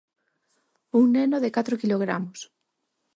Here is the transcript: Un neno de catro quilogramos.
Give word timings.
Un 0.99 1.05
neno 1.15 1.37
de 1.43 1.53
catro 1.55 1.75
quilogramos. 1.81 2.39